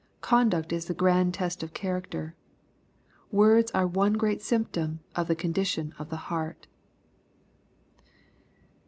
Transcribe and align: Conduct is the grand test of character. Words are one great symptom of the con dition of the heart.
Conduct 0.21 0.73
is 0.73 0.85
the 0.85 0.95
grand 0.95 1.31
test 1.35 1.61
of 1.61 1.75
character. 1.75 2.33
Words 3.31 3.69
are 3.73 3.85
one 3.85 4.13
great 4.13 4.41
symptom 4.41 5.01
of 5.15 5.27
the 5.27 5.35
con 5.35 5.53
dition 5.53 5.93
of 5.99 6.09
the 6.09 6.17
heart. 6.31 6.65